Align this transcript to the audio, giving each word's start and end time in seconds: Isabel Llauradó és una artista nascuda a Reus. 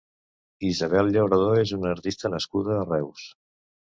Isabel 0.69 1.09
Llauradó 1.15 1.51
és 1.65 1.75
una 1.77 1.91
artista 1.97 2.33
nascuda 2.37 2.79
a 2.79 2.87
Reus. 2.89 3.29